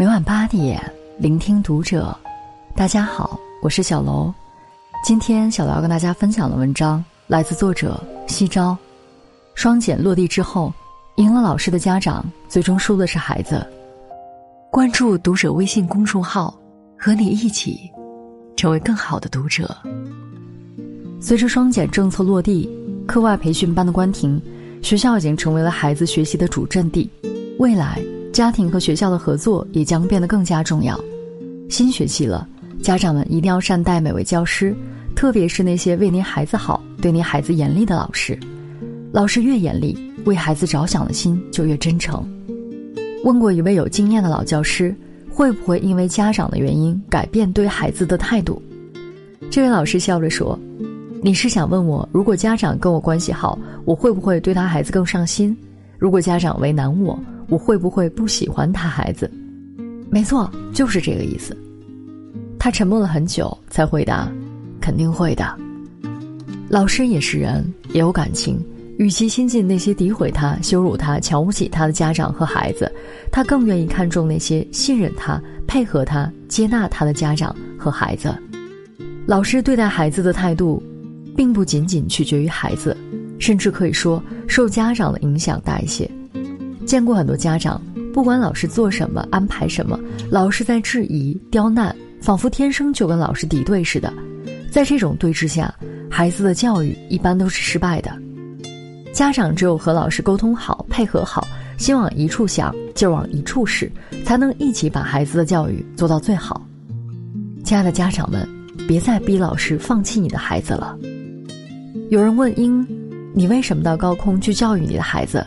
[0.00, 0.80] 每晚八点，
[1.18, 2.16] 聆听读者。
[2.74, 4.32] 大家好，我是小楼。
[5.04, 8.74] 今天小楼要跟大家分享的文章来自作者西招。
[9.54, 10.72] 双减落地之后，
[11.16, 13.62] 赢了老师的家长，最终输的是孩子。
[14.70, 16.58] 关注读者微信公众号，
[16.96, 17.78] 和你一起
[18.56, 19.76] 成为更好的读者。
[21.20, 22.66] 随着双减政策落地，
[23.06, 24.40] 课外培训班的关停，
[24.80, 27.10] 学校已经成为了孩子学习的主阵地。
[27.58, 28.00] 未来。
[28.32, 30.98] 家庭和学校的合作也将变得更加重要。
[31.68, 32.46] 新学期了，
[32.80, 34.74] 家长们一定要善待每位教师，
[35.16, 38.38] 特别是那些为您孩子好、对您孩子严厉的老师。
[39.12, 42.24] 老师越严厉，为孩子着想的心就越真诚。
[43.24, 44.94] 问过一位有经验的老教师，
[45.28, 48.62] 会不会因为家长的原因改变对孩子的态度？
[49.50, 50.56] 这位老师笑着说
[51.20, 55.56] ：“你是想问我，如果家长跟我关系好，我会不会对他孩子更上心？
[55.98, 57.18] 如果家长为难我？”
[57.50, 59.30] 我会不会不喜欢他孩子？
[60.08, 61.56] 没错，就是这个意思。
[62.58, 64.30] 他沉默了很久，才回答
[64.80, 65.58] ：“肯定会的。”
[66.70, 68.58] 老师也是人，也有感情。
[68.98, 72.90] 与其亲近那些诋毁他、羞辱他、瞧不起他的家长和孩子，
[73.32, 78.32] 他更愿意看重那些信任他、配合他、接纳他的家长和孩子。
[79.26, 80.82] 老师对待孩子的态度，
[81.34, 82.94] 并不仅仅取决于孩子，
[83.38, 86.08] 甚至可以说受家长的影响大一些。
[86.90, 87.80] 见过很多家长，
[88.12, 89.96] 不管老师做什么、安排什么，
[90.28, 94.12] 老师在质疑、刁难，仿佛天生就跟老师敌对似的。
[94.72, 95.72] 在这种对峙下，
[96.10, 98.10] 孩子的教育一般都是失败的。
[99.12, 101.46] 家长只有和老师沟通好、配合好，
[101.78, 103.88] 心往一处想，劲儿往一处使，
[104.24, 106.60] 才能一起把孩子的教育做到最好。
[107.62, 108.48] 亲爱的家长们，
[108.88, 110.98] 别再逼老师放弃你的孩子了。
[112.08, 112.84] 有人问英
[113.32, 115.46] ：“你为什么到高空去教育你的孩子？”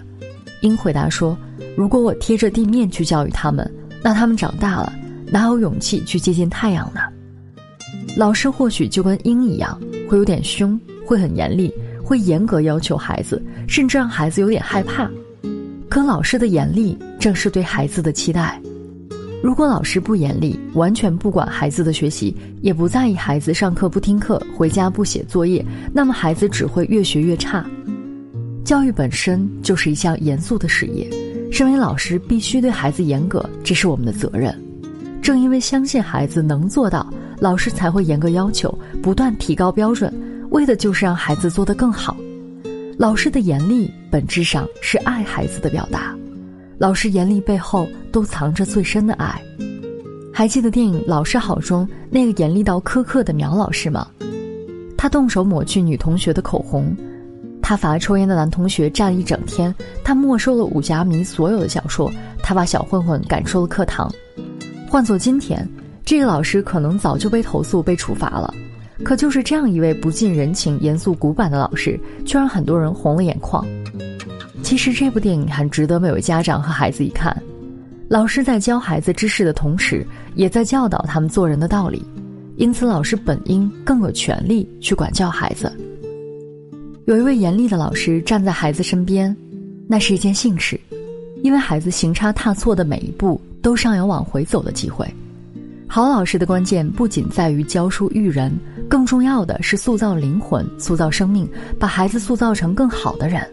[0.63, 1.37] 鹰回答说
[1.77, 3.69] ：“如果我贴着地面去教育他们，
[4.01, 4.91] 那他们长大了
[5.27, 7.01] 哪有勇气去接近太阳呢？”
[8.15, 15.09] 老师或许就跟鹰一样，会有点凶，会很严厉，会严格要求孩子，甚至让孩子有点害怕。
[15.89, 18.59] 可老师的严厉正是对孩子的期待。
[19.43, 27.65] 如果老师不严厉，完全不管孩子的学习，也不在意孩子上课不听课、回家不写作业，那么孩子只会越学越差。
[28.63, 31.09] 教育本身就是一项严肃的事业，
[31.51, 34.57] 身为老师必须对孩子严格，这是我们的责任。
[35.21, 40.13] 正因为相信孩子能做到，老师才会严格要求，不断提高标准，
[40.51, 42.15] 为的就是让孩子做得更好。
[42.97, 46.15] 老师的严厉本质上是爱孩子的表达，
[46.77, 49.41] 老师严厉背后都藏着最深的爱。
[50.33, 54.07] 还记得电影《老师好》中那个严厉到苛刻的苗老师吗？
[54.97, 56.95] 他动手抹去女同学的口红。
[57.63, 62.11] 他罚抽烟的男同学站了一整天，他没收了武侠迷所有的小说，
[62.43, 64.11] 他把小混混赶出了课堂。
[64.89, 65.67] 换做今天，
[66.03, 68.53] 这个老师可能早就被投诉、被处罚了。
[69.01, 73.65] 可就是这样一位不近人情、严肃古板的老师，却让很多人红了眼眶。
[74.61, 77.35] 其实这部电影很值得每位家长和孩子一看。
[78.09, 82.05] 老师在教孩子知识的同时，也在教导他们做人的道理。
[82.57, 85.71] 因此，老师本应更有权利去管教孩子。
[87.05, 89.35] 有一位严厉的老师站在孩子身边，
[89.89, 90.79] 那是一件幸事，
[91.43, 95.05] 因为孩子行差踏错的每一步都尚有往回走的机会。
[95.85, 98.49] 好老师的关键不仅在于教书育人，
[98.89, 101.45] 更重要的是塑造灵魂、塑造生命，
[101.77, 103.45] 把孩子塑造成更好的人。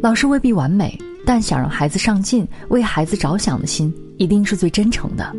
[0.00, 5.30] 老师未必完美，但想让孩子上进、为孩子着想的心一定是最真诚的。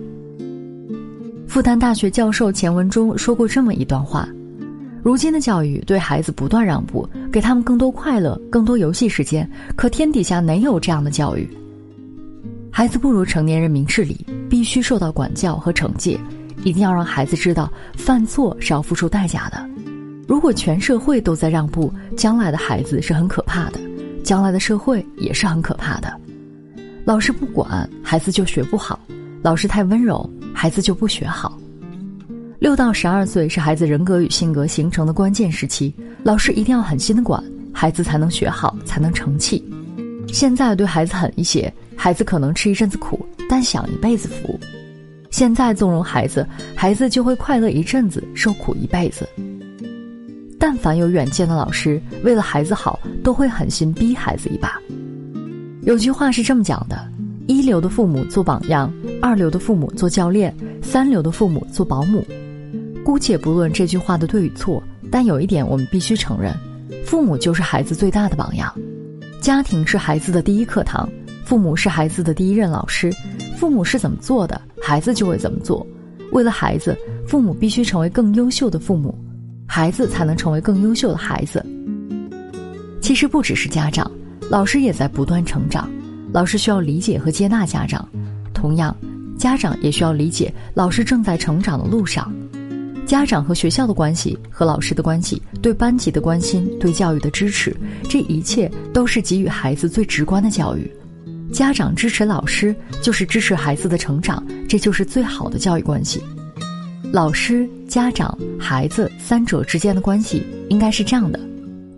[1.47, 4.29] 复旦大学教授钱文忠说过这么一段话。
[5.07, 9.49] 如今的教育对孩子不断让步，给他们更多快乐、更多游戏时间。
[9.73, 11.49] 可天底下哪有这样的教育？
[12.69, 16.19] 孩子不如成年人明事理，必须受到管教和惩戒。
[16.65, 19.65] 一定要让孩子知道，犯错是要付出代价的。
[20.27, 23.79] 如果全社会都在让步，将来的孩子是很可怕的，
[24.25, 26.13] 将来的社会也是很可怕的。
[27.05, 28.99] 老师不管，孩子就学不好；
[29.41, 31.57] 老师太温柔，孩子就不学好。
[32.59, 35.93] 六到十二岁是孩子人格与性格形成的关键时期，
[36.23, 39.63] 老师一定要狠心的管，孩子才能学好，才能成器。
[40.27, 44.59] 现在对孩子狠一些，孩子可能吃一阵子苦，但享一辈子福；
[45.29, 49.29] 现在纵容孩子，孩子就会快乐一阵子，受苦一辈子。
[50.59, 54.81] 但凡有远见的老师，为了孩子好，都会狠心逼孩子一把。
[55.83, 57.07] 有句话是这么讲的：
[57.45, 60.51] 一流的父母做榜样，二流的父母做教练，
[60.81, 62.25] 三流的父母做保姆。
[63.07, 66.53] 姑且不论这句话的对与错，但有一点我们必须承认：
[67.05, 68.69] 父母就是孩子最大的榜样，
[69.39, 71.09] 家庭是孩子的第一课堂，
[71.45, 73.09] 父母是孩子的第一任老师，
[73.55, 75.87] 父母是怎么做的，孩子就会怎么做。
[76.33, 79.17] 为了孩子，父母必须成为更优秀的父母，
[79.65, 81.65] 孩子才能成为更优秀的孩子。
[82.99, 84.11] 其实不只是家长，
[84.49, 85.89] 老师也在不断成长。
[86.33, 88.05] 老师需要理解和接纳家长，
[88.53, 88.93] 同样，
[89.37, 92.29] 家长也需要理解老师正在成长的路上。
[93.07, 97.73] 家长和学校的关系，和老师的关系，对班级的关心，对教育的支持，
[98.09, 100.91] 这一切都是给予孩子最直观的教育。
[101.53, 106.21] 家长支持老师，就是支持孩子的成长，这就是最好的教育关系。
[107.13, 111.39] 老师、家长、孩子三者之间的关系应该是这样的：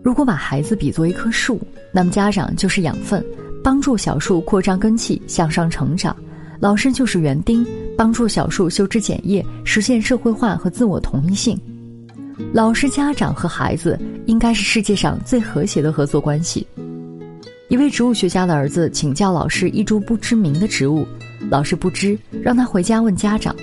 [0.04, 1.60] 如果把孩子比作一棵树，
[1.92, 3.26] 那么家长就是养分，
[3.64, 6.16] 帮助小树扩张根系，向上成长；
[6.60, 7.66] 老师就是园丁，
[7.98, 11.58] 帮助小树修枝剪叶，实现社会化和自我同一性。
[12.52, 16.68] 老师、家长和孩子应该是世界上最和谐的合作关系。
[17.70, 21.08] 一位植物学家的儿子请教老师一株不知名的植物，
[21.50, 23.56] 老师不知，让他回家问家长。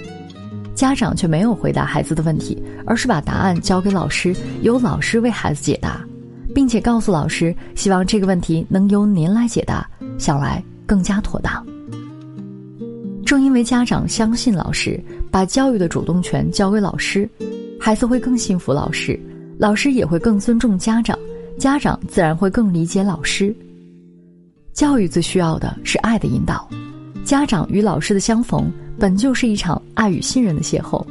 [0.75, 6.03] 家长却没有回答孩子的问题，而是把答案交给老师，由老师为孩子解答，
[6.55, 9.87] 并且告诉老师，希望这个问题能由您来解答，
[10.19, 11.67] 想来更加妥当。
[13.27, 15.03] 正因为家长相信老师，
[15.33, 17.29] 把教育的主动权交给老师，
[17.79, 19.19] 孩子会更信服老师，
[19.59, 21.19] 老师也会更尊重家长，
[21.59, 23.53] 家长自然会更理解老师。
[24.73, 26.69] 教育最需要的是爱的引导，
[27.25, 31.05] 家长与老师的相逢本就是一场爱与信任的邂逅，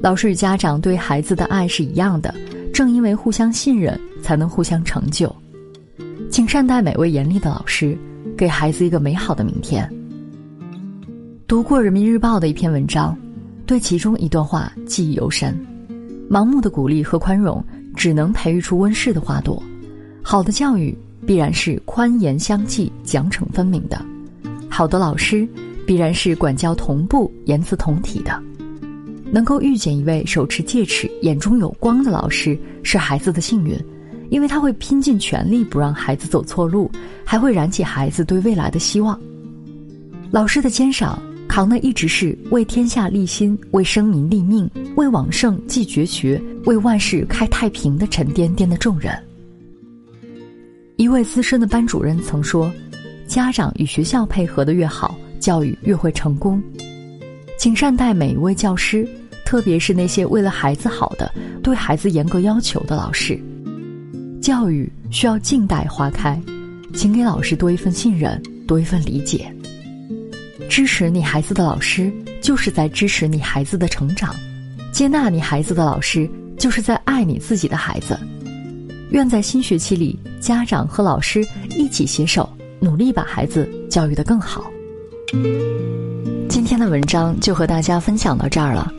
[0.00, 2.32] 老师与家长对孩子的爱是一样的，
[2.72, 5.34] 正因为互相信任，才能互相成就。
[6.30, 7.98] 请善待每位严厉的老师，
[8.36, 9.92] 给孩子一个美好的明天。
[11.50, 13.18] 读过人民日报的一篇文章，
[13.66, 15.52] 对其中一段话记忆犹深：
[16.30, 17.60] 盲目的鼓励和宽容，
[17.96, 19.60] 只能培育出温室的花朵。
[20.22, 20.96] 好的教育。
[21.26, 23.98] 必然是宽严相济、奖惩分明的；
[24.70, 25.46] 好的老师，
[25.84, 28.40] 必然是管教同步、言辞同体的。
[29.32, 33.76] 能够遇见一位手持戒尺、眼中有光的老师，是孩子的幸运，
[34.30, 36.88] 因为他会拼尽全力不让孩子走错路，
[37.24, 39.20] 还会燃起孩子对未来的希望。
[40.30, 41.20] 老师的肩上
[41.50, 49.12] 扛的一直是为天下立心、为生民立命、为往圣继绝学、为万世开太平的沉甸甸的重任。
[50.94, 52.72] 一位资深的班主任曾说
[53.26, 56.62] ：“家长与学校配合的越好，教育越会成功。
[57.58, 59.04] 请善待每一位教师，
[59.44, 61.28] 特别是那些为了孩子好的、
[61.64, 63.36] 对孩子严格要求的老师。
[64.40, 66.40] 教育需要静待花开，
[66.94, 69.52] 请给老师多一份信任，多一份理解。
[70.70, 74.30] 支持你孩子的老师，就是在支持你孩子的成长；
[74.92, 78.16] 接纳你孩子的老师，就是在爱你自己的孩子。”
[79.10, 81.44] 愿在新学期里，家长和老师
[81.76, 84.70] 一起携手，努力把孩子教育得更好。
[86.48, 88.92] 今天的文章就和大家分享到这儿了。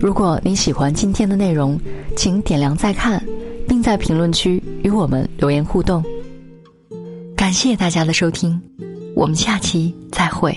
[0.00, 1.78] 如果你喜欢今天的内容，
[2.16, 3.24] 请点亮再看，
[3.68, 6.04] 并在评论区与我们留言互动。
[7.36, 8.60] 感谢大家的收听，
[9.14, 10.52] 我们下期再会。